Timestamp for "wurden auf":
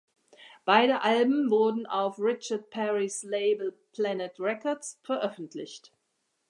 1.51-2.17